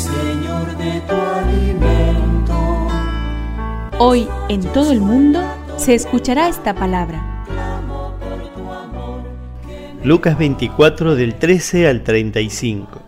[0.00, 2.88] Señor, de tu alimento.
[3.98, 5.42] Hoy en todo el mundo
[5.76, 7.44] se escuchará esta palabra.
[10.02, 13.02] Lucas 24 del 13 al 35.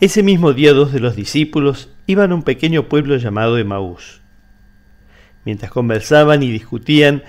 [0.00, 4.22] Ese mismo día dos de los discípulos iban a un pequeño pueblo llamado Emaús.
[5.44, 7.22] Mientras conversaban y discutían,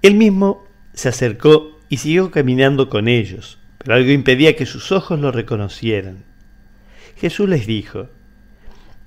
[0.00, 0.64] él mismo
[0.94, 6.24] se acercó y siguió caminando con ellos, pero algo impedía que sus ojos lo reconocieran.
[7.16, 8.08] Jesús les dijo,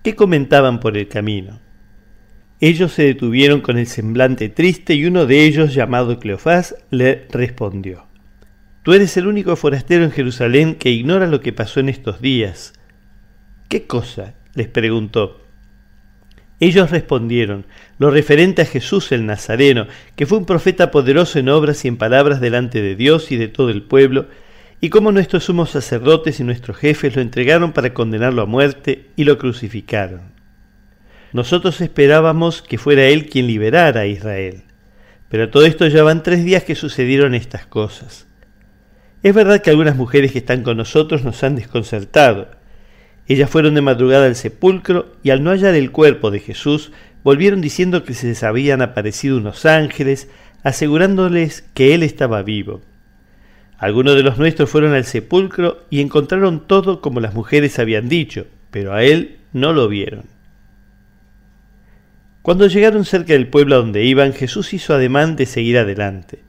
[0.04, 1.60] ¿qué comentaban por el camino?
[2.60, 8.08] Ellos se detuvieron con el semblante triste y uno de ellos, llamado Cleofás, le respondió,
[8.84, 12.74] Tú eres el único forastero en Jerusalén que ignora lo que pasó en estos días.
[13.68, 14.34] ¿Qué cosa?
[14.56, 15.46] les preguntó.
[16.60, 17.66] Ellos respondieron,
[18.00, 21.98] lo referente a Jesús el Nazareno, que fue un profeta poderoso en obras y en
[21.98, 24.28] palabras delante de Dios y de todo el pueblo,
[24.82, 29.26] y cómo nuestros sumos sacerdotes y nuestros jefes lo entregaron para condenarlo a muerte y
[29.26, 30.22] lo crucificaron.
[31.34, 34.64] Nosotros esperábamos que fuera él quien liberara a Israel,
[35.28, 38.26] pero todo esto ya van tres días que sucedieron estas cosas.
[39.22, 42.48] Es verdad que algunas mujeres que están con nosotros nos han desconcertado,
[43.28, 46.92] ellas fueron de madrugada al sepulcro y al no hallar el cuerpo de Jesús,
[47.24, 50.30] volvieron diciendo que se les habían aparecido unos ángeles,
[50.64, 52.82] asegurándoles que él estaba vivo.
[53.80, 58.46] Algunos de los nuestros fueron al sepulcro y encontraron todo como las mujeres habían dicho,
[58.72, 60.26] pero a él no lo vieron.
[62.42, 66.40] Cuando llegaron cerca del pueblo a donde iban, Jesús hizo ademán de seguir adelante.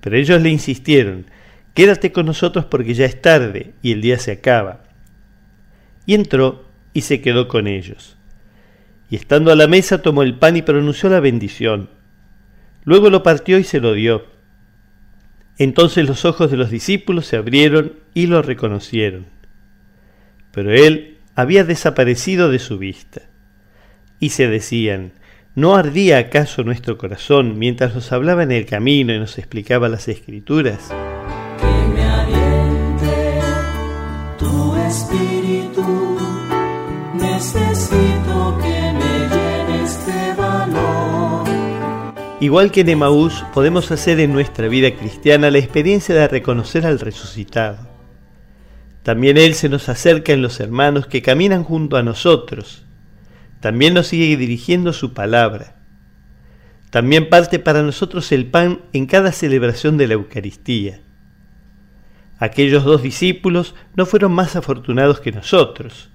[0.00, 1.26] Pero ellos le insistieron,
[1.74, 4.82] Quédate con nosotros porque ya es tarde y el día se acaba
[6.04, 8.16] y entró y se quedó con ellos.
[9.08, 11.90] Y estando a la mesa tomó el pan y pronunció la bendición.
[12.84, 14.26] Luego lo partió y se lo dio.
[15.60, 19.26] Entonces los ojos de los discípulos se abrieron y lo reconocieron.
[20.52, 23.20] Pero él había desaparecido de su vista.
[24.20, 25.12] Y se decían,
[25.54, 30.08] ¿no ardía acaso nuestro corazón mientras nos hablaba en el camino y nos explicaba las
[30.08, 30.88] escrituras?
[31.58, 33.40] Que me aliente
[34.38, 36.18] tu espíritu.
[37.16, 38.89] Necesito que
[42.40, 46.98] Igual que en Emaús, podemos hacer en nuestra vida cristiana la experiencia de reconocer al
[46.98, 47.86] resucitado.
[49.02, 52.86] También Él se nos acerca en los hermanos que caminan junto a nosotros.
[53.60, 55.76] También nos sigue dirigiendo su palabra.
[56.88, 61.02] También parte para nosotros el pan en cada celebración de la Eucaristía.
[62.38, 66.08] Aquellos dos discípulos no fueron más afortunados que nosotros.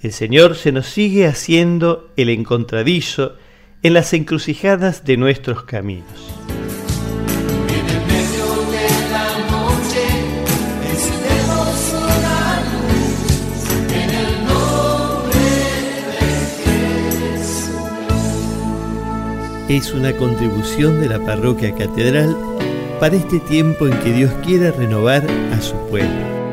[0.00, 3.36] El Señor se nos sigue haciendo el encontradizo
[3.86, 6.08] en las encrucijadas de nuestros caminos.
[19.68, 22.36] Es una contribución de la parroquia catedral
[22.98, 26.45] para este tiempo en que Dios quiere renovar a su pueblo.